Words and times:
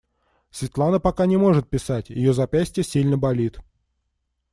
Светлана 0.49 0.99
пока 0.99 1.27
не 1.27 1.37
может 1.37 1.69
писать, 1.69 2.09
ее 2.09 2.33
запястье 2.33 2.83
сильно 2.83 3.19
болит. 3.19 3.59